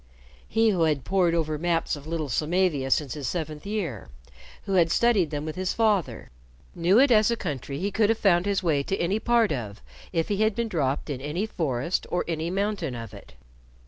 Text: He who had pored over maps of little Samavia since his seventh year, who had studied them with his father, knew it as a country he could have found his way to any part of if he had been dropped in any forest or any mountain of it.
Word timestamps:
He 0.47 0.71
who 0.71 0.81
had 0.85 1.03
pored 1.05 1.35
over 1.35 1.59
maps 1.59 1.95
of 1.95 2.07
little 2.07 2.27
Samavia 2.27 2.89
since 2.89 3.13
his 3.13 3.27
seventh 3.27 3.67
year, 3.67 4.09
who 4.63 4.73
had 4.73 4.89
studied 4.89 5.29
them 5.29 5.45
with 5.45 5.55
his 5.55 5.75
father, 5.75 6.31
knew 6.73 6.97
it 6.97 7.11
as 7.11 7.29
a 7.29 7.35
country 7.37 7.77
he 7.77 7.91
could 7.91 8.09
have 8.09 8.17
found 8.17 8.47
his 8.47 8.63
way 8.63 8.81
to 8.81 8.97
any 8.97 9.19
part 9.19 9.51
of 9.51 9.79
if 10.11 10.29
he 10.29 10.37
had 10.37 10.55
been 10.55 10.67
dropped 10.69 11.11
in 11.11 11.21
any 11.21 11.45
forest 11.45 12.07
or 12.09 12.25
any 12.27 12.49
mountain 12.49 12.95
of 12.95 13.13
it. 13.13 13.35